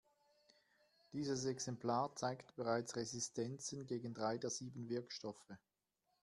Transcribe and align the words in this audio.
Dieses 1.13 1.45
Exemplar 1.45 2.15
zeigt 2.15 2.55
bereits 2.55 2.95
Resistenzen 2.95 3.85
gegen 3.85 4.15
drei 4.15 4.39
der 4.39 4.49
sieben 4.49 4.89
Wirkstoffe. 4.89 5.51